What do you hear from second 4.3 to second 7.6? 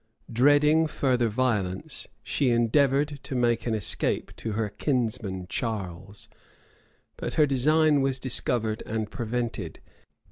to her kinsman Charles; but her